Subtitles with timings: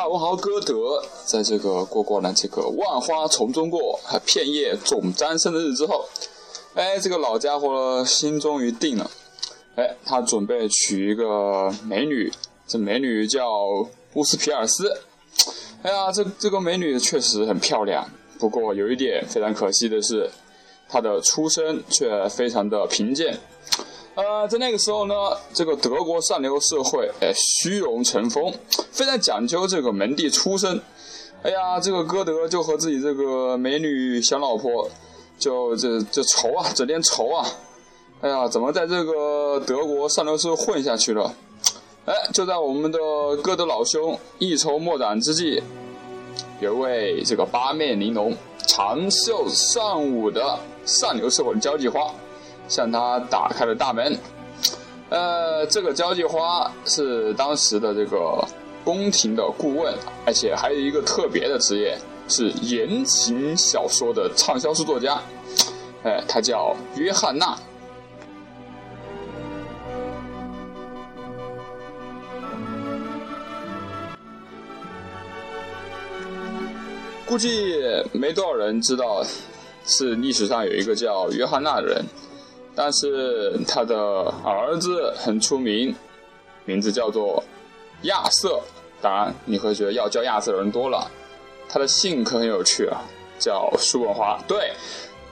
[0.00, 6.06] 大文豪歌德在这个过过了这个万花丛中过，还片叶总沾身的日之后，
[6.72, 9.10] 哎，这个老家伙心终于定了，
[9.76, 12.32] 哎，他准备娶一个美女，
[12.66, 13.46] 这美女叫
[14.14, 14.90] 乌斯皮尔斯。
[15.82, 20.30] 哎呀，这这个美女确实很漂亮，不过有一点非常可惜的是，
[20.88, 23.38] 她的出身却非常的贫贱。
[24.20, 25.14] 呃，在那个时候呢，
[25.54, 28.52] 这个德国上流社会，哎，虚荣成风，
[28.92, 30.78] 非常讲究这个门第出身。
[31.42, 34.86] 哎呀，这个歌德就和自己这个美女小老婆，
[35.38, 37.46] 就这这愁啊，整天愁啊。
[38.20, 41.34] 哎呀，怎么在这个德国上流社会混下去了？
[42.04, 42.98] 哎，就在我们的
[43.42, 45.62] 歌德老兄一筹莫展之际，
[46.60, 52.12] 有位这个八面玲珑、长袖善舞的上流社会交际花。
[52.70, 54.16] 向他打开了大门，
[55.08, 58.42] 呃，这个交际花是当时的这个
[58.84, 59.92] 宫廷的顾问，
[60.24, 61.98] 而且还有一个特别的职业，
[62.28, 65.20] 是言情小说的畅销书作家，
[66.04, 67.58] 哎，他叫约翰娜。
[77.26, 77.80] 估计
[78.12, 79.24] 没多少人知道，
[79.84, 82.04] 是历史上有一个叫约翰娜的人。
[82.82, 85.94] 但是他的儿子很出名，
[86.64, 87.44] 名字叫做
[88.04, 88.58] 亚瑟。
[89.02, 91.06] 当然，你会觉得要叫亚瑟的人多了。
[91.68, 93.02] 他的姓可很有趣啊，
[93.38, 94.42] 叫叔本华。
[94.48, 94.72] 对，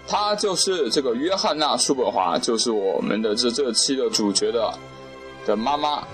[0.06, 4.70] 他就是这个约翰娜·叔本华，就是我们的这这期的主角的
[5.46, 6.06] 的妈妈。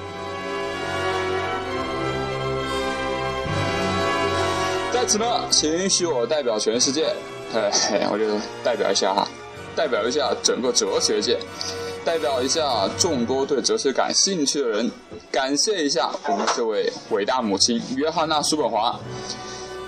[4.92, 7.12] 在此呢，请允许我代表全世界，
[7.52, 8.24] 嘿，我就
[8.62, 9.26] 代表一下哈。
[9.76, 11.38] 代表一下整个哲学界，
[12.04, 14.90] 代表一下众多对哲学感兴趣的人，
[15.30, 18.98] 感谢一下我们这位伟大母亲约翰娜·叔本华，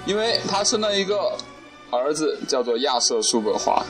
[0.06, 1.32] 因为她生了一个
[1.90, 3.84] 儿子叫做亚瑟·叔本华，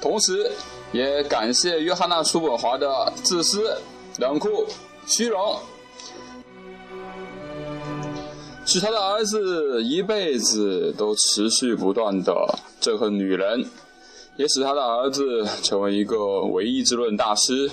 [0.00, 0.50] 同时
[0.92, 3.76] 也感谢约翰娜·叔本华的自私、
[4.18, 4.66] 冷酷、
[5.06, 5.58] 虚荣，
[8.64, 12.32] 使他的儿子一辈子都持续不断的
[12.80, 13.64] 憎恨女人。
[14.38, 17.68] 也使他的儿子成为一个唯意志论大师，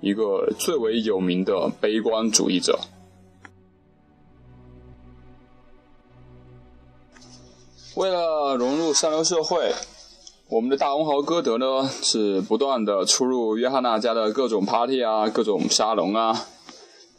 [0.00, 2.76] 一个最为有名的悲观主义者。
[7.94, 9.72] 为了融入上流社会，
[10.48, 16.46] 我们的大文豪歌德呢是不断的出入约翰娜家的各种 party 啊，各种沙龙啊。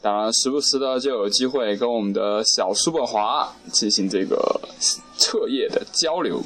[0.01, 4.59] 当然，时不时的就有机会跟我们的小叔本华进行这个
[5.17, 6.41] 彻夜的交流。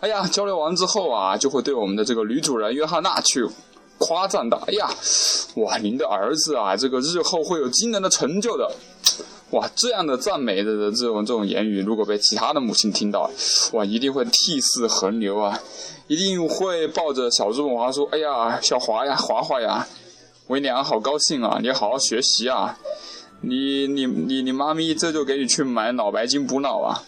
[0.00, 3.46] 哎呀，交流完之后啊，就会对我们的这个女主人约翰娜去
[3.98, 4.56] 夸赞的。
[4.66, 4.88] 哎呀，
[5.56, 8.72] 哇，您的儿子啊，这个日后会有惊人的成就的。
[9.50, 13.30] 哇，这样的赞美的这种这种言语，如果被其他的母亲听到，
[13.72, 15.60] 哇，一定会涕泗横流啊，
[16.06, 19.86] 一定会抱着小猪本华说：“哎呀，小华呀，华华呀，
[20.46, 22.78] 为娘好高兴啊，你好好学习啊，
[23.42, 27.02] 你你你你妈咪这就给你去买脑白金补脑啊。”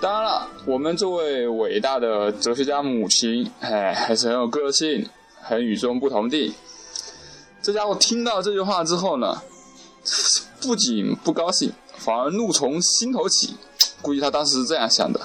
[0.00, 5.06] 当然了，我们这位伟大的哲学家母亲，哎，还是很有个性，
[5.42, 6.54] 很与众不同的。
[7.60, 9.42] 这家伙听到这句话之后呢，
[10.62, 13.54] 不仅不高兴，反而怒从心头起。
[14.00, 15.20] 估计他当时是这样想的：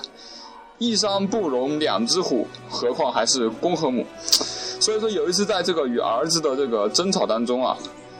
[0.77, 4.05] 一山不容两只虎，何况还是公和母。
[4.17, 7.77] 所以说，有一次在这个与儿子的这个争吵当中啊，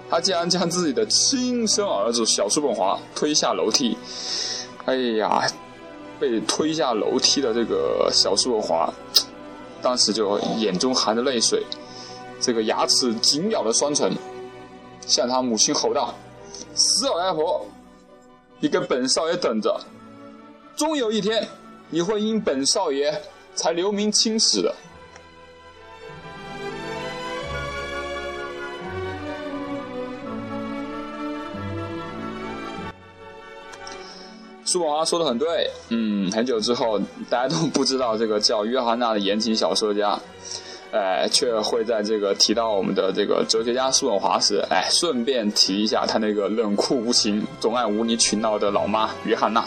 [0.09, 3.97] 他竟然将自己的亲生儿子小叔本华推下楼梯。
[4.85, 5.45] 哎呀！
[6.19, 8.93] 被推下楼梯的这个小叔本华，
[9.81, 11.63] 当时就眼中含着泪水，
[12.39, 14.11] 这个牙齿紧咬的双唇，
[15.05, 16.13] 向他母亲吼道
[16.73, 17.65] ：“死老太婆，
[18.59, 19.79] 你跟本少爷等着，
[20.75, 21.47] 终有一天
[21.89, 23.21] 你会因本少爷
[23.53, 24.73] 才留名青史的。”
[34.65, 40.19] 叔本华说的很对，嗯，很久之后，大家都不知道这个叫约翰娜的言情小说家，
[40.91, 49.63] 哎，却会在这个提到我们的这个哲学家叔本华时，哎，顺便提一下他那个冷酷无情、总爱无理取闹的老妈约翰娜。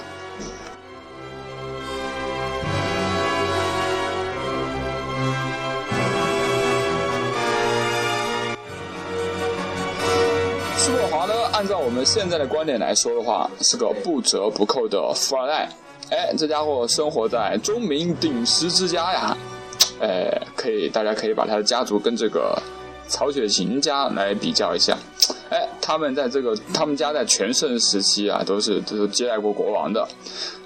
[11.89, 15.67] 我们现在的观点来说的话，是个不折不扣的富二代。
[16.11, 19.35] 哎，这家伙生活在钟鸣鼎食之家呀。
[19.99, 22.61] 哎，可以大家可以把他的家族跟这个
[23.09, 24.99] 曹雪芹家来比较一下。
[25.49, 30.07] 哎，他们在这个他们家在全盛时期啊，都是都是接待过国王的。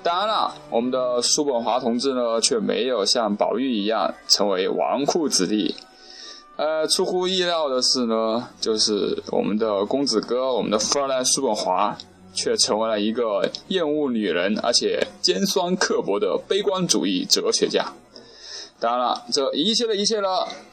[0.02, 5.72] 当然了，我们的叔本华同志呢，却没有像宝玉一样成为纨绔子弟。
[6.56, 11.96] 呃，出乎意料的是呢，就是我们的公子哥，我们的富二代叔本华，
[12.34, 17.93] 却成为了一个厌恶女人而且尖酸刻薄的悲观主义哲学家。
[18.78, 20.28] 当然了，这一切的一切呢，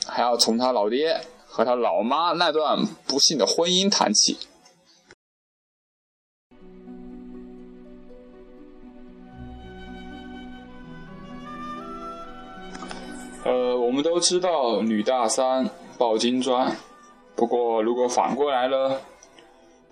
[0.06, 4.38] 还要从他老爹和他老妈那段不幸的婚姻谈起。
[13.46, 16.76] 呃，我们都知道女大三抱金砖，
[17.36, 18.98] 不过如果反过来呢？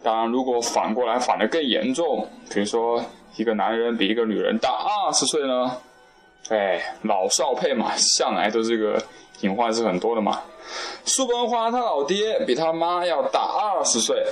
[0.04, 3.04] 当然，如果反过来反的更严重，比如说
[3.36, 5.78] 一个男人比一个女人大二十岁呢？
[6.50, 9.02] 哎，老少配嘛，向来都这个
[9.42, 10.40] 隐患是很多的嘛。
[11.06, 14.24] 叔本华他老爹比他妈要大二十岁，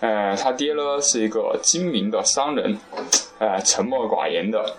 [0.00, 2.78] 哎，他爹呢是一个精明的商人，
[3.38, 4.74] 哎，沉默寡言的。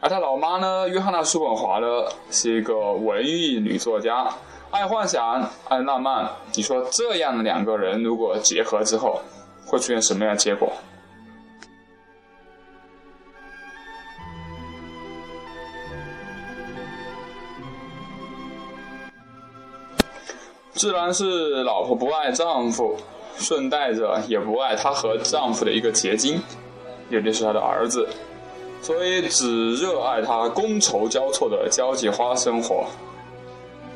[0.00, 1.86] 而他老妈呢，约翰娜·叔本华呢，
[2.30, 4.28] 是一个文艺女作家，
[4.70, 6.30] 爱幻想，爱浪漫。
[6.54, 9.20] 你说这样的两个人如果结合之后，
[9.66, 10.72] 会出现什么样的结果？
[20.74, 22.96] 自然是老婆不爱丈夫，
[23.36, 26.40] 顺带着也不爱她和丈夫的一个结晶，
[27.10, 28.08] 也就是她的儿子。
[28.80, 32.86] 所以只热爱他觥筹交错的交际花生活。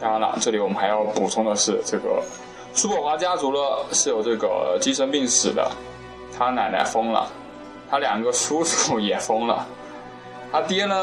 [0.00, 2.22] 当然了，这里我们还要补充的是，这个
[2.74, 3.58] 叔本华家族呢
[3.92, 5.70] 是有这个精神病史的，
[6.36, 7.30] 他奶奶疯了，
[7.88, 9.64] 他两个叔叔也疯了，
[10.50, 10.94] 他爹呢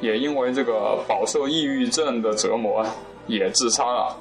[0.00, 2.84] 也因为这个饱受抑郁症的折磨
[3.26, 4.16] 也自杀了，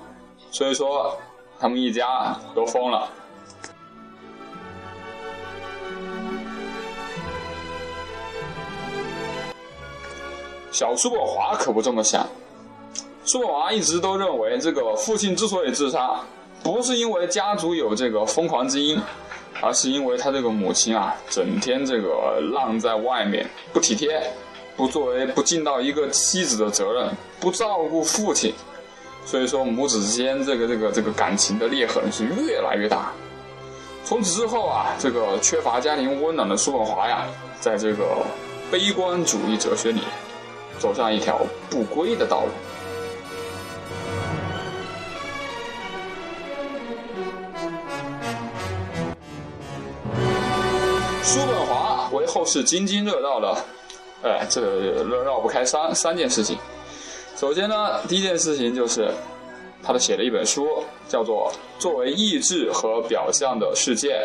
[0.52, 1.18] 所以说
[1.58, 3.08] 他们一家都疯了。
[10.72, 12.28] 小叔宝华可不这么想。
[13.26, 16.20] 叔宝华一直都认为，这个父亲之所以自杀，
[16.64, 19.00] 不是因为家族有这个疯狂基因，
[19.62, 24.22] 而是因为他这个母亲啊，整天这个浪在外面，不体贴，
[24.76, 28.54] 不作为，不尽到一个妻子的责任，不照顾父亲，
[29.26, 33.12] 所以说母子之间这个这个这个感情的裂痕是越来越大。
[34.04, 37.26] 从此之后啊，这个缺乏家庭温暖的叔宝华呀，
[37.60, 38.26] 在这个
[38.72, 40.02] 悲观主义哲学里。
[40.80, 41.40] 走上一条
[41.70, 42.52] 不归的道路。
[51.22, 53.64] 叔本华为后世津津乐道的，
[54.24, 56.58] 哎，这绕绕不开三三件事情。
[57.36, 59.14] 首先呢，第一件事情就是
[59.84, 64.16] 他的写了一本书，叫做《作为意志和表象的世界》。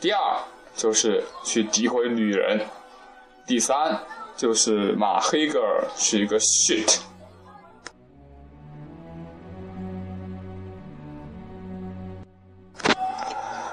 [0.00, 0.20] 第二
[0.76, 2.60] 就是去诋毁女人。
[3.46, 3.98] 第三。
[4.40, 6.98] 就是马黑格尔是一个 shit。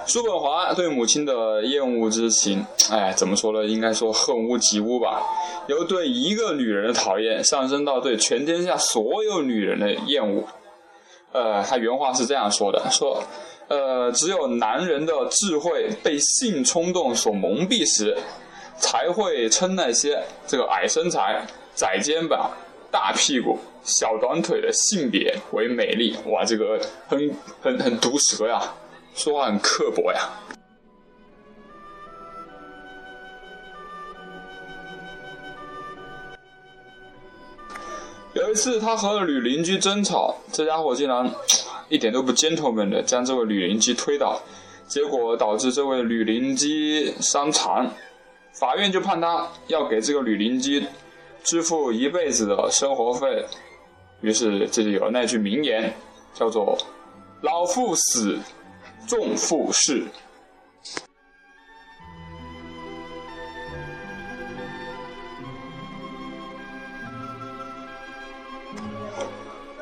[0.06, 3.64] 叔本华对母亲的厌恶之情，哎，怎么说呢？
[3.64, 5.24] 应该说恨屋及乌吧。
[5.68, 10.44] 由对一个女人的讨厌上升到对全天下所有女人的厌恶。
[11.32, 13.24] 呃，他原话是这样说的：说，
[13.70, 18.18] 呃，只有男人的智慧被性冲动所蒙蔽时。
[18.78, 22.52] 才会称那些这个矮身材、窄肩膀、
[22.92, 26.16] 大屁股、小短腿的性别为美丽。
[26.28, 28.62] 哇，这个很很很毒舌呀，
[29.16, 30.30] 说话很刻薄呀。
[38.34, 41.28] 有一次，他和女邻居争吵，这家伙竟然
[41.90, 44.40] 一点都不 gentleman 的将这位女邻居推倒，
[44.88, 47.90] 结果导致这位女邻居伤残。
[48.60, 50.84] 法院就判他要给这个女邻居
[51.44, 53.46] 支付一辈子的生活费，
[54.22, 55.94] 于是这就有了那句名言，
[56.34, 56.76] 叫做
[57.42, 58.40] “老妇死，
[59.06, 60.04] 重妇逝”。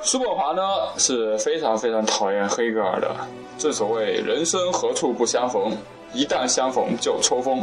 [0.03, 0.61] 叔本华呢
[0.97, 3.15] 是非常非常讨厌黑格尔的，
[3.57, 5.71] 正所谓人生何处不相逢。
[6.15, 7.61] 一旦相逢就抽风。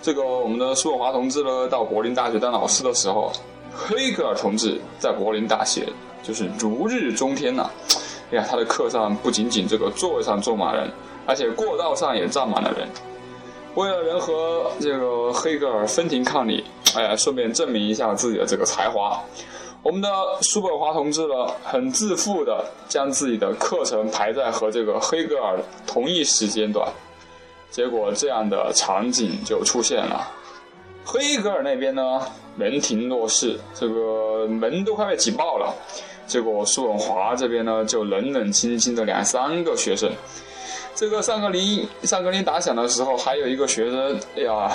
[0.00, 3.30] 这个我们的叔本华同志呢，到柏林大学当老师的时候，
[3.72, 5.86] 黑格尔同志在柏林大学
[6.22, 7.70] 就是如日中天呐。
[8.32, 10.90] 哎呀，他的课上不仅仅这个座位上坐满人，
[11.26, 12.88] 而且过道上也站满了人。
[13.74, 16.64] 为了能和这个黑格尔分庭抗礼，
[16.96, 19.22] 哎呀，顺便证明一下自己的这个才华，
[19.82, 20.08] 我们的
[20.42, 26.86] 叔本华同志呢，很自负的将自己的课程排在和这个黑格尔同一时间段，
[27.72, 30.30] 结果这样的场景就出现了。
[31.04, 32.20] 黑格尔那边呢，
[32.54, 35.74] 门庭若市，这个门都快被挤爆了。
[36.26, 40.08] 结果叔本华这边呢，就冷冷清清的两三个学生。
[40.94, 44.70] 这个上课铃上课铃打响的时候，还有一个学生，哎呀，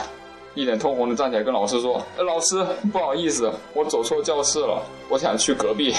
[0.55, 5.93] 一脸通红的站起来跟老师说：“老师，不好意思，我走错教室了，我想去隔壁。”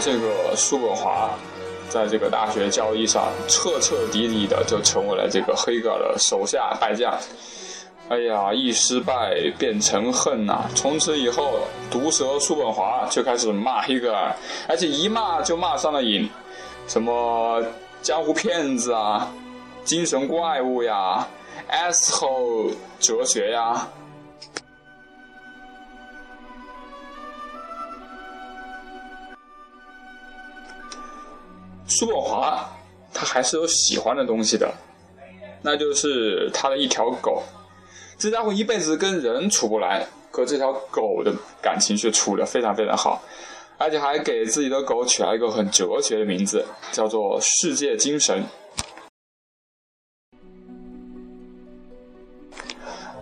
[0.00, 1.30] 这个叔本华。
[1.88, 7.12] 在这个大学交易上，彻彻底底的就成为了这个黑格尔的手下败将。
[8.08, 10.70] 哎呀，一失败变成恨呐！
[10.76, 14.32] 从此以后，毒舌叔本华就开始骂黑格尔，
[14.68, 16.30] 而且一骂就骂上了瘾，
[16.86, 17.60] 什么
[18.02, 19.28] 江湖骗子啊，
[19.84, 21.26] 精神怪物呀
[21.68, 23.88] ，asshole 哲学呀。
[31.90, 32.66] 叔本华，
[33.12, 34.72] 他还是有喜欢的东西的，
[35.60, 37.42] 那就是他的一条狗。
[38.16, 43.20] 这家伙一辈子跟人处不来，和这条狗的感情却处得非常非常好，
[43.76, 48.44] 而且还给自己的狗取了一个很哲学的名字，叫做“世界精神”。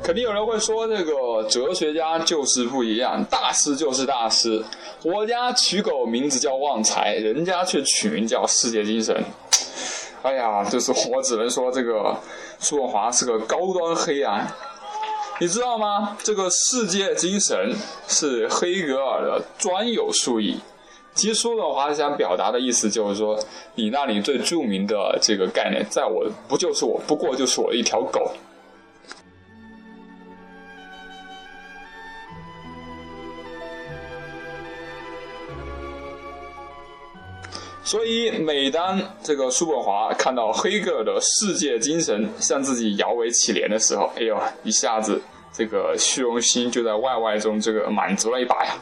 [0.08, 4.64] 肯定有人会说，这个哲学家就是不一样，大师就是大师。
[5.02, 9.14] 我家取狗名字叫旺财，人家却取名叫世界精神。
[10.22, 12.16] 哎呀，就是我只能说，这个
[12.58, 14.50] 苏文华是个高端黑啊！
[15.40, 16.16] 你知道吗？
[16.22, 20.54] 这个世界精神是黑格尔的专有术语。
[21.14, 23.38] 其实苏文华想表达的意思就是说，
[23.74, 28.32] 你那里最著名的这个概念，在我不就是我不过就是我一条狗。
[37.88, 45.18] 所以，每当这个叔本华看到黑格尔的世界精神向自己摇尾乞怜的时候，哎呦，一下子
[45.54, 48.74] 这个虚荣心就在外外中这个满足了一把呀。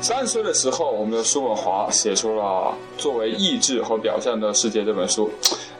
[0.00, 5.28] 三十岁的时候，我们的叔本华写出了《作为意志和表象的世界》这本书。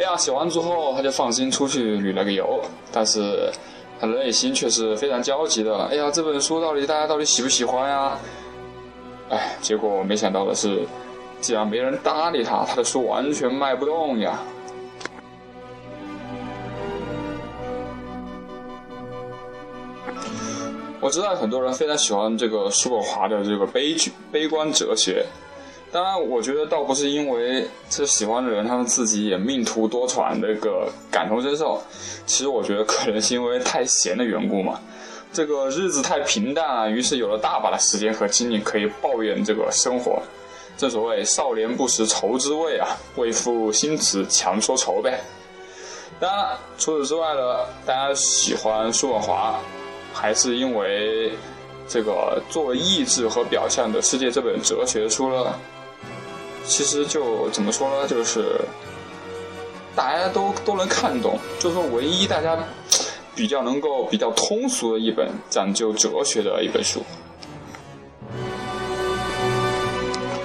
[0.01, 2.61] 哎呀，写完之后他就放心出去旅了个游，
[2.91, 3.53] 但是。
[3.99, 5.77] 他的内心却是非常焦急的。
[5.87, 8.19] 哎呀，这本书到底大家到底喜不喜欢呀？
[9.31, 10.87] 哎，结果没想到的是，
[11.41, 14.41] 既然没人搭理他，他的书完全卖不动呀。
[21.01, 25.25] 我知道很多人非常喜欢这个叔本华的这个悲剧、悲观哲学。
[25.97, 31.81] 当然，我觉得倒不是因为这喜欢的人他们自己也命途多舛的一个感同身受，
[32.27, 34.79] 其实我觉得可能是因为太闲的缘故嘛，
[35.33, 40.21] 这个日子太平淡了，于是有了大把的时间和精力可以抱怨这个生活。
[40.77, 45.19] 正所谓少年不识愁滋味啊，为赋新词强说愁呗。
[46.21, 49.59] 当然，除此之外呢，大家喜欢叔本华，
[50.13, 51.33] 还是因为
[51.89, 55.55] 这个作为意志和表象的世界这本哲学书呢。
[56.67, 58.61] 其实就怎么说呢，就是
[59.95, 62.59] 大家都都能看懂，就是说唯一大家
[63.35, 67.03] 比较能够比较通俗的一本讲究哲学的一本书。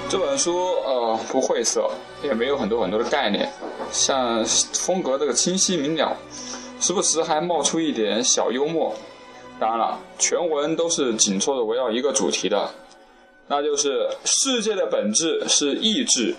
[0.07, 1.89] 这本书呃不晦涩，
[2.21, 3.49] 也没有很多很多的概念，
[3.91, 6.15] 像风格这个清晰明了，
[6.79, 8.93] 时不时还冒出一点小幽默。
[9.59, 12.69] 当然了，全文都是紧凑的围绕一个主题的。
[13.47, 16.33] 那就是世界的本质是意志，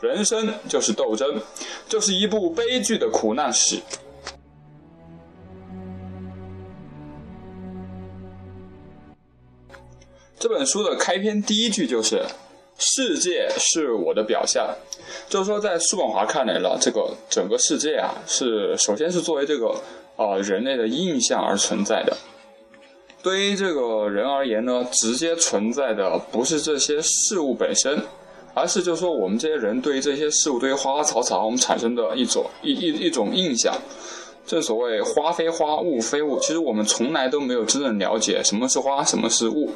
[0.00, 1.40] 人生就是斗争，
[1.88, 3.80] 就是一部悲剧的苦难史。
[10.38, 12.22] 这本书的开篇第一句就是
[12.78, 14.72] “世界是我的表象”，
[15.28, 19.74] 就是说，在叔本华看来了，这个整个世界啊，是首先是作为这个
[20.16, 22.16] 啊人类的印象而存在的。
[23.22, 28.00] 对于这个人而言呢，直接存在的不是这些事物本身，
[28.54, 33.74] 而是就是说我们这些人对于这些事物，对于花花草草，我们产生的一种一一一种印象。
[34.46, 39.70] 正所谓花非花，雾非雾，其实我们从来都没有真正了解什么是花，什么是雾。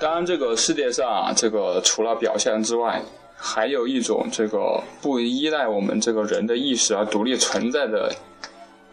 [0.00, 3.00] 当然，这个世界上啊，这个除了表象之外，
[3.40, 8.12] 还有一种这个不依赖我们这个人的意识而独立存在的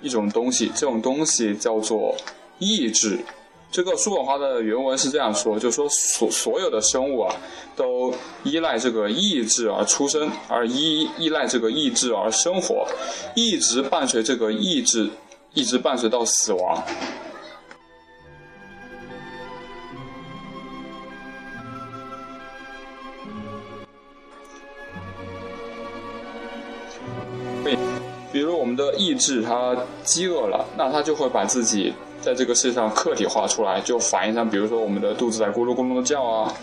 [0.01, 2.15] 一种东西，这种东西叫做
[2.59, 3.19] 意志。
[3.71, 7.35] 这个叔本华的原文是这样说，就说所所有的生物啊，
[7.75, 12.87] 都依赖这个意志而出生，而依依赖这个意志而生活，
[13.35, 15.09] 一直伴随这个意志，
[15.53, 16.81] 一直伴随到死亡。
[28.75, 36.53] 的意志，它饥饿了，那它就会把自己在这个世界上客体化出来，就反映上，比如说我们的肚子在咕噜咕噜的叫啊，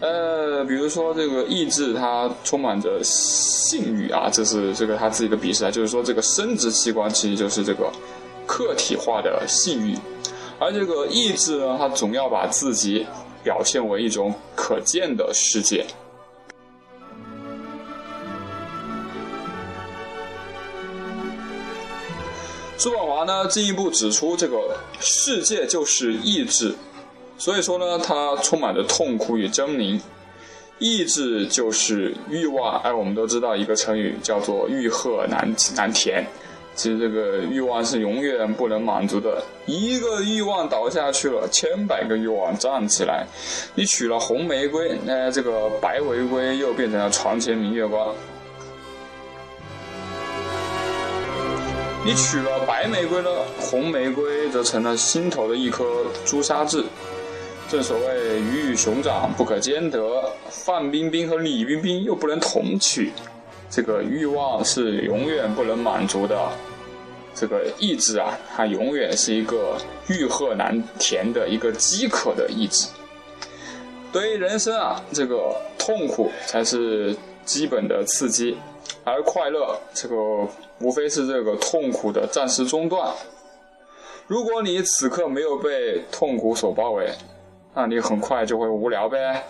[0.00, 7.90] 呃，比如说这个意志它充满着性欲啊，这是这个他自己的鄙视啊，就是说这个生殖器官其实就是这个
[8.46, 9.96] 客体化的性欲，
[10.58, 13.06] 而这个意志呢，它总要把自己
[13.42, 15.84] 表现为一种可见的世界。
[23.24, 26.74] 呢进一步指出，这个世界就是意志，
[27.36, 30.00] 所以说呢，它充满着痛苦与狰狞。
[30.80, 36.26] 意志就是欲望，哎，我们都知道一个成语叫做“欲壑难难填”。
[36.74, 43.24] 其实这个欲望是永远不能满足的，一个欲望倒下去了，千百个欲望站起来。
[43.76, 48.12] 你娶了红玫瑰，那这个白玫瑰又变成了床前明月光。
[52.06, 56.84] 你娶了白玫瑰呢，红玫瑰则成了心头的一颗朱砂痣。
[57.66, 63.10] 正所谓鱼与熊掌不可兼得，范冰冰和李冰冰又不能同娶，
[63.70, 66.38] 这个欲望是永远不能满足的。
[67.34, 72.86] 这个意志啊，它永远是一个欲壑难填的一个饥渴的意志。
[74.12, 78.58] 对于人生啊，这个痛苦才是基本的刺激。
[79.04, 80.16] 而快乐，这个
[80.80, 83.12] 无非是这个痛苦的暂时中断。
[84.26, 87.10] 如果你此刻没有被痛苦所包围，
[87.74, 89.44] 那你很快就会无聊呗。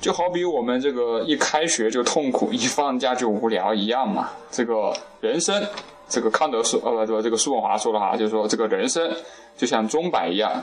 [0.00, 4.30] 就好比我们这个一开学就痛苦，一放假就无聊一样嘛。
[4.50, 5.64] 这个人生，
[6.08, 9.08] 这个康德说，呃不，这个苏本华说的哈，就是说这个人生
[9.56, 10.62] 就像钟摆一样，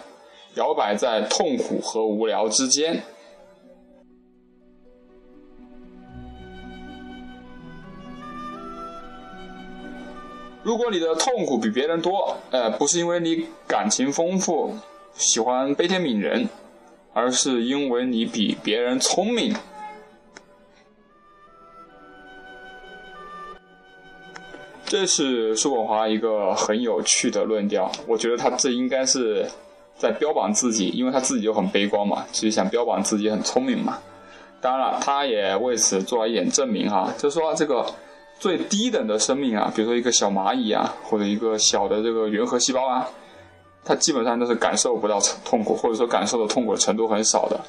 [0.55, 3.01] 摇摆在痛苦和无聊之间。
[10.63, 14.73] 如果你的痛苦比别人多，呃，不是因为你感情丰富，
[15.13, 16.47] 喜欢悲天悯人，
[17.11, 19.53] 而是因为你比别人聪明。
[24.85, 29.45] 这是叔本华一个很有趣的论调，我觉得他这应该是
[29.97, 33.99] 在标榜自己，因为他自己就很悲观嘛，其实想标榜自己很聪明嘛。
[34.61, 37.85] 当然了，他也为此做了一点证明哈，就是说这个。
[38.39, 43.07] 最低等的生命啊，比如说一个小蚂蚁啊，或者一个小的这个原核细胞啊，
[43.85, 47.59] 它基本上都是感受不到痛苦，或者说感受的痛苦程度很少的。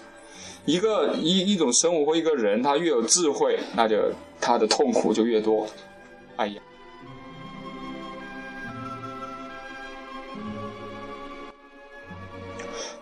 [0.64, 3.96] 一个一一种生物或一个人，他越有智慧，那就
[4.40, 5.66] 他的痛苦就越多。
[6.36, 6.62] 哎呀，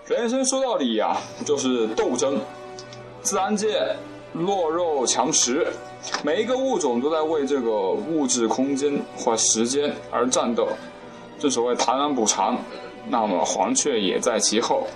[0.07, 2.39] 人生说到底呀，就是斗争。
[3.23, 3.97] 自然界
[4.33, 5.67] 弱肉强食。
[6.25, 10.69] 每一个物种都在为这个物质空间或时间而战斗，
[11.39, 12.57] 正所谓螳螂捕蝉，
[13.09, 14.87] 那么黄雀也在其后。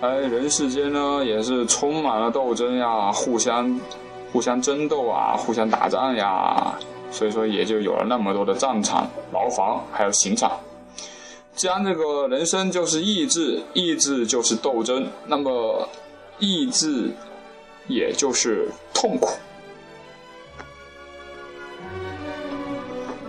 [0.00, 3.80] 而人世间呢，也是充满了斗争呀，互相
[4.32, 6.74] 互相争斗啊，互相打仗呀，
[7.10, 10.52] 所以说也就有了那么多的战场、牢房还有刑场。
[11.54, 15.88] 既然这个人生就是意志，意志就是斗争，那么
[16.38, 17.10] 意志
[17.86, 19.30] 也就是痛苦。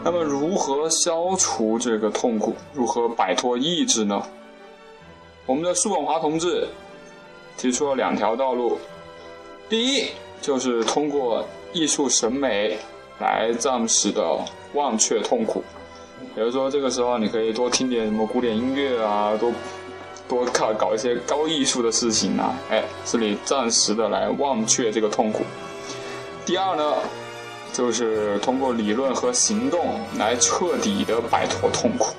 [0.05, 2.53] 那么，如何消除这个痛苦？
[2.73, 4.21] 如何摆脱意志呢？
[5.45, 6.67] 我们的叔本华同志
[7.57, 8.77] 提出了两条道路。
[9.69, 10.07] 第一，
[10.41, 12.77] 就是通过艺术审美
[13.19, 14.37] 来暂时的
[14.73, 15.63] 忘却痛苦。
[16.35, 19.53] 比如说，这个时候你可以多听点什么古典音乐啊，多
[20.27, 25.43] 多搞搞一些高艺术的事情啊，哎，这里暂时的来忘却这个痛苦。
[26.45, 26.95] 第二呢？
[27.73, 32.13] 就是通过理论和行动来彻底的摆脱痛苦。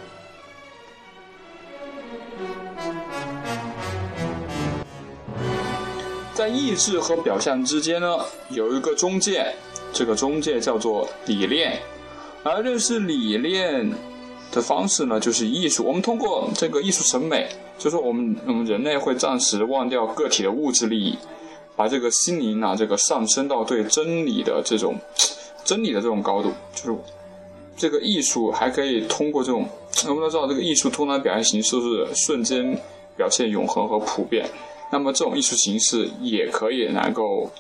[6.35, 8.19] 在意志和表象之间呢，
[8.51, 9.55] 有一个中介，
[9.93, 11.81] 这个中介叫做理念。
[12.43, 13.91] 而认识理念
[14.51, 15.85] 的方式呢，就是艺术。
[15.85, 21.17] 我们通过这个艺术审美，就说我们我们人类会暂时忘掉个体的物质利益，
[21.77, 24.99] 把这个心灵啊，这个上升到对真理的这种。
[25.65, 26.99] 真理的这种高度，就是
[27.77, 29.67] 这个艺术还可以通过这种，
[30.07, 32.79] 我们都知道这个艺术通常表现形式是瞬间
[33.17, 34.49] 表现永恒和普遍，
[34.93, 37.51] 那么这种艺术形式也可以能够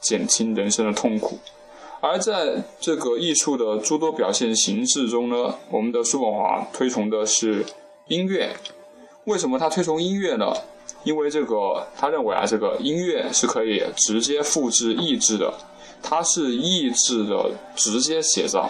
[0.00, 1.38] 减轻人生的痛苦。
[2.00, 7.64] 而在这个艺术的诸多表现形式中呢，我们的叔本华推崇的是
[8.08, 8.54] 音乐。
[9.24, 10.52] 为什么他推崇音乐呢？
[11.02, 15.52] 因为这个他认为啊，这个音乐是可以直接复制意志的，
[16.06, 18.68] 它是意志的直接写照。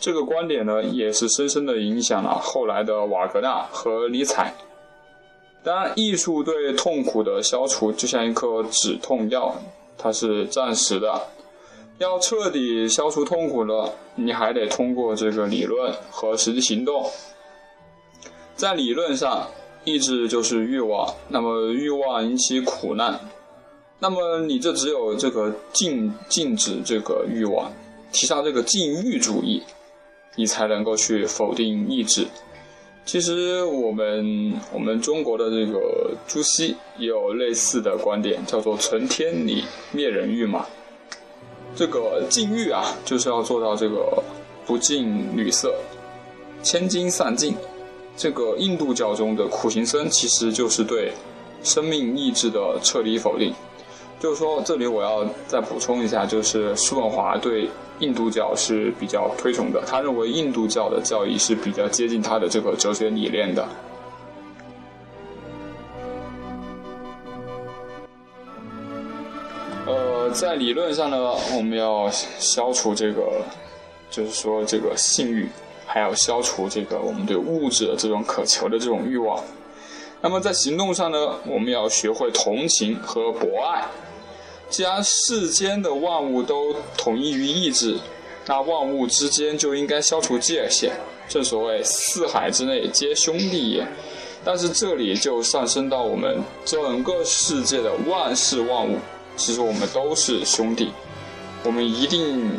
[0.00, 4.54] 这个观点呢，也是深深的影响了后来的瓦格纳和尼采。
[5.62, 9.54] 当然，艺术对痛苦的消除就像一颗止痛药，
[9.98, 11.20] 它是暂时的。
[11.98, 17.10] 要彻底消除痛苦呢，你还得通过这个理论和实际行动。
[18.58, 19.46] 在理论上，
[19.84, 23.20] 意志就是欲望，那么欲望引起苦难，
[24.00, 27.70] 那么你这只有这个禁禁止这个欲望，
[28.10, 29.62] 提倡这个禁欲主义，
[30.34, 32.26] 你才能够去否定意志。
[33.04, 40.66] 其实我们我们中国的这个朱熹也有类似的观点，叫做存天理，灭人欲嘛。
[41.76, 44.20] 这个禁欲啊，就是要做到这个
[44.66, 45.72] 不近女色，
[46.60, 47.54] 千金散尽。
[48.18, 51.10] 这个印度教中的苦行僧其实就是对
[51.62, 53.54] 生命意志的彻底否定。
[54.20, 57.70] 就是说，这里我要再补充一下，就是叔本华对。
[58.00, 63.68] 印度教是比较推崇的，他认为印度教的教义是比较接近他的这个哲学理念的。
[69.84, 73.42] 呃，在理论上呢，我们要消除这个，
[74.12, 75.48] 就是说这个性欲，
[75.88, 79.42] 还要消除这个我们对物质的这种渴求的这种欲望。
[80.20, 83.84] 那么在行动上呢，我们要学会同情和博爱。
[84.68, 87.96] 既然世间的万物都统一于意志，
[88.46, 90.92] 那万物之间就应该消除界限。
[91.26, 93.86] 正所谓四海之内皆兄弟也。
[94.44, 98.98] 但是这里就上升到我们整个世界的万事万物，
[99.36, 100.90] 其实我们都是兄弟。
[101.64, 102.50] 我们一定，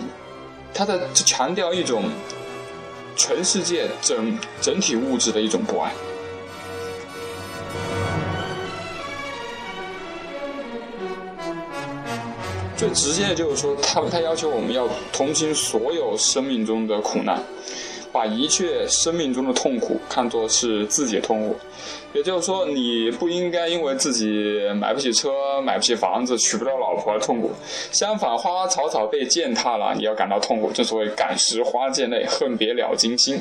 [0.74, 2.04] 他在强调一种
[3.20, 5.92] 全世界整整体物质的一种不安。
[12.78, 17.44] 最直接的就是说，他他要求我们要同情所有生命中的苦难，
[18.12, 21.56] 把一切生命中的痛苦看作是自己的痛苦。
[22.14, 27.52] 也就是说，你不应该因为自己买不起车、买不起房子、娶不到老婆而痛苦。
[27.92, 30.72] 相反，花花草草被践踏了，你要感到痛苦。
[30.72, 33.40] 正所谓“感时花溅泪，恨别了金心”。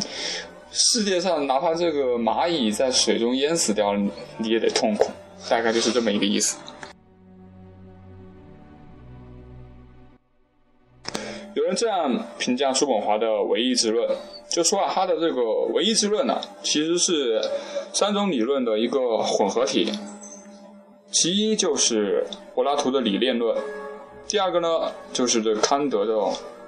[0.70, 4.00] 世界上哪怕这个蚂蚁在水中淹死掉了，
[4.36, 5.10] 你也得痛苦。
[5.48, 6.58] 大概就是这么一个意思。
[11.54, 14.06] 有人这样评价叔本华的唯意志论，
[14.58, 15.40] 就说啊，他的这个
[15.72, 17.40] 唯意志论呢，其实是
[17.92, 19.88] 三种理论的一个混合体。
[21.12, 23.56] 其一就是柏拉图的理念论，
[24.26, 26.18] 第二个呢就是这康德的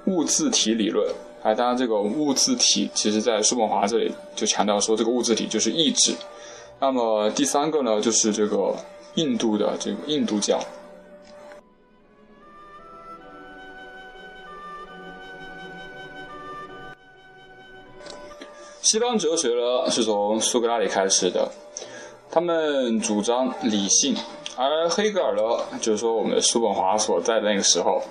[0.05, 1.05] 物自体理论。
[1.43, 6.13] 哎，当然这个物自体，其实在叔本华这里就强调说，这个物自体就是意志。
[6.79, 8.73] 那么第三个呢，就是这个
[9.15, 10.57] 印度的这个印度教。
[18.81, 21.47] 西方哲学呢是从苏格拉底开始的，
[22.31, 24.15] 他们主张理性，
[24.57, 25.41] 而黑格尔呢，
[25.79, 28.01] 就是说我们的叔本华所在的那个时候，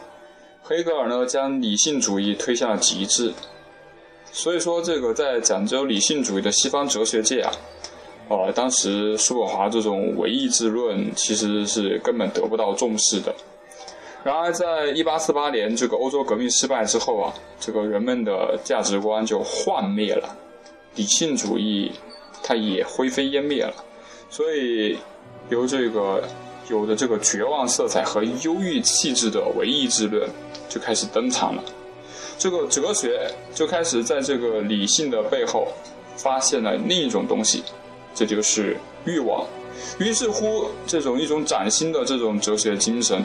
[0.63, 3.33] 黑格尔呢将理性主义推向了极致，
[4.31, 7.53] 所以说这个在讲究理性主义的西方哲学界啊，
[8.29, 13.35] 呃，当时叔本华这种唯意志论其实是根本得不到重视的。
[14.23, 20.37] 然而，在一八四八年这个欧洲革命失败之后啊，这个人们的价值观就幻灭了。
[20.97, 21.93] 理性主义，
[22.43, 23.75] 它也灰飞烟灭了，
[24.29, 24.99] 所以
[25.49, 26.23] 由这个
[26.69, 30.29] 有的这个绝望色彩和忧郁气质的唯意志论
[30.69, 31.63] 就开始登场了。
[32.39, 35.69] 这个哲学就开始在这个理性的背后
[36.17, 37.63] 发现了另一种东西，
[38.15, 39.47] 这就是欲望。
[39.99, 43.23] 于是乎，这种一种崭新的这种哲学精神，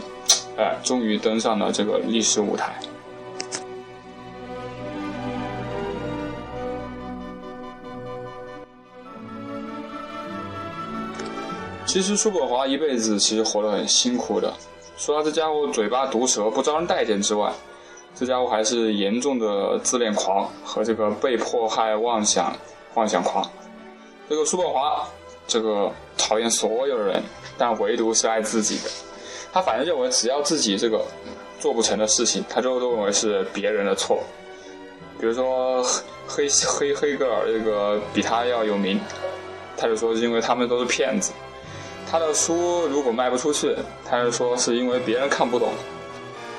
[0.57, 2.79] 哎，终于登上了这个历史舞台。
[11.95, 14.53] 其实叔本华一辈子其实活得很辛苦的，
[14.97, 17.49] 除了这家伙嘴巴毒舌不招人待见之外，
[18.13, 22.53] 这家伙还是严重的自恋狂和这个被迫害妄想、
[22.95, 23.49] 妄想狂。
[24.27, 25.07] 这个叔本华
[25.47, 27.23] 这个讨厌所有人，
[27.57, 28.91] 但唯独是爱自己的。
[29.53, 31.01] 他反正认为只要自己这个
[31.61, 34.21] 做不成的事情，他就都认为是别人的错。
[35.17, 35.81] 比如说
[36.27, 38.99] 黑黑黑格尔这个比他要有名，
[39.77, 41.31] 他就说是因为他们都是骗子。
[42.15, 43.75] 他的书如果卖不出去，
[44.09, 45.73] 他就说是因为别人看不懂。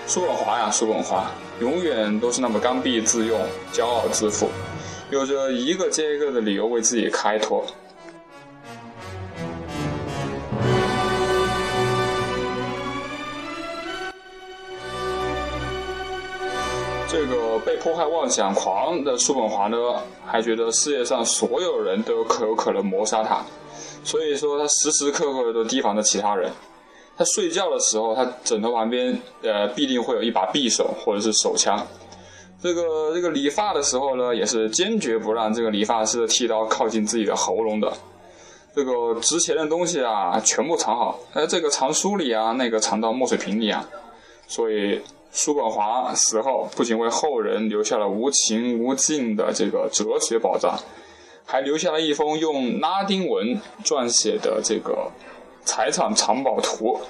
[0.06, 1.30] 叔本华呀，叔本华
[1.62, 3.40] 永远都是那么刚愎自用、
[3.72, 4.50] 骄傲自负，
[5.10, 7.64] 有着一个接一个的理由为自己开脱。
[17.08, 19.78] 这个被迫害妄想狂的叔本华呢，
[20.26, 23.42] 还觉得世界上所有人都有可有可能谋杀他，
[24.06, 26.50] 所以说他时时刻刻都提防着其他人。
[27.18, 31.86] 他睡觉的时候，他枕头旁边呃必定会有一把匕首或者是手枪。
[32.62, 37.92] 这个这个理发的时候呢，也是坚决不让这个理发师的剃刀靠近自己的喉咙的。
[38.74, 43.86] 这个值钱的东西啊，全部藏好，哎，这个藏书里啊，那个藏到墨水瓶里啊。
[44.46, 45.02] 所以。
[45.32, 50.78] 叔本华死后，不仅为后人留下了无穷无尽的这个哲学宝藏，
[51.48, 55.10] 还留下了一封用拉丁文撰写的这个
[55.64, 57.00] 财产藏宝图。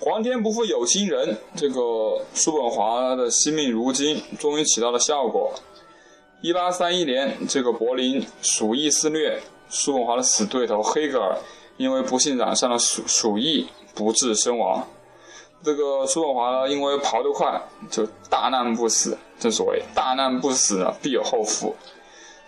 [0.00, 5.52] 皇天不负有心人，这个叔本华的惜命如金，终于起到了效果。
[6.40, 9.40] 一八三一年，这个柏林鼠疫肆虐，
[9.70, 11.38] 叔本华的死对头黑格尔
[11.82, 14.86] 因为不幸染上了鼠鼠疫，不治身亡。
[15.64, 19.18] 这个苏本华呢，因为跑得快，就大难不死。
[19.40, 21.74] 正所谓大难不死，必有后福。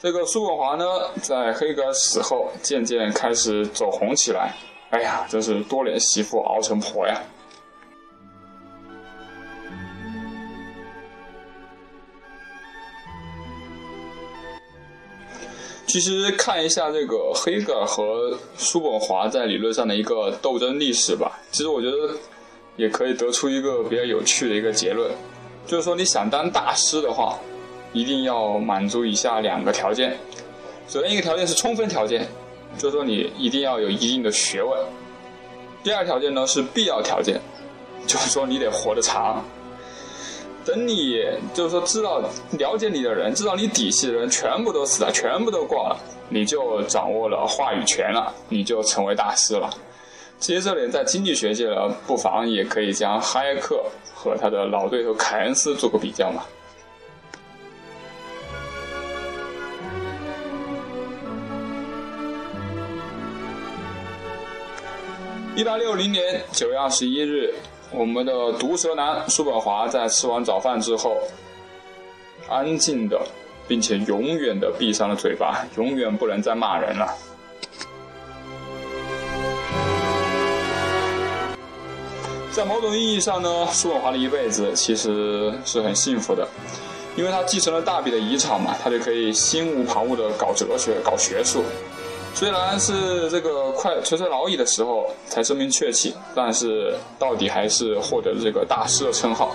[0.00, 0.84] 这个苏本华呢，
[1.20, 4.54] 在黑格尔死后，渐渐开始走红起来。
[4.90, 7.20] 哎呀，真是多年媳妇熬成婆呀！
[15.94, 21.96] 其实看一下这个黑格尔和叔本华在理论上的一个斗争历史吧，其实我觉得
[22.74, 25.08] 也可以得出一个比较有趣的一个结论，
[25.68, 27.38] 就是说你想当大师的话，
[27.92, 30.18] 一定要满足以下两个条件。
[30.88, 32.26] 首先一个条件是充分条件，
[32.76, 34.76] 就是说你一定要有一定的学问。
[35.84, 37.40] 第二条件呢是必要条件，
[38.04, 39.44] 就是说你得活得长。
[40.64, 41.22] 等你
[41.52, 42.22] 就是说知道
[42.52, 45.96] 了解你的人，知道你底细的人全部都死了，全部都挂了，
[46.30, 49.70] 你就掌握了话语权了，你就成为大师了。
[50.40, 56.42] 其实这点在经济学界呢，不妨也可以将哈耶克和他的老对头凯恩斯做个比较嘛。
[65.54, 67.54] 一八六零年九月二十一日。
[67.96, 71.16] 我们的毒舌男叔本华在吃完早饭之后，
[72.48, 73.20] 安静的，
[73.68, 77.16] 并且永远的闭上了嘴巴，永远不能再骂人了。
[82.50, 86.48] 在某种意义上呢，叔本华的一辈子其实是很幸福的，
[87.16, 91.62] 因为他继承了大笔的遗产嘛，他就可以心无旁骛的搞哲学、搞学术。
[92.34, 99.54] 虽然是这个快垂垂老矣的时候才声名鹊起，但是到底还是获得了这个大师的称号。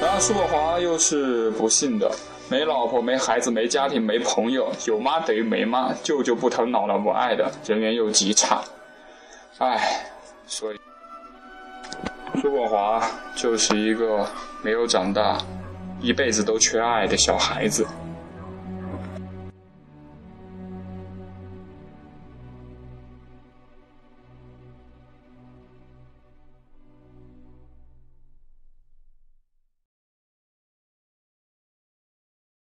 [0.00, 2.10] 然而，叔本华又是不幸的，
[2.48, 8.62] 没老婆、没孩子、没家庭、没朋友，有妈等于没妈，舅舅不疼，姥姥不爱的，人缘又极差。
[9.58, 10.04] 唉，
[10.46, 10.80] 所以
[12.40, 14.26] 叔本华就是一个
[14.62, 15.38] 没有长大。
[16.02, 17.86] 一辈子都缺爱的小孩子。